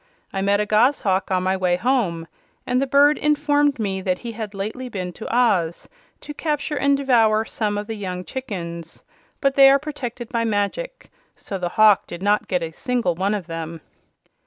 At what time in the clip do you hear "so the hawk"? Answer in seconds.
11.35-12.07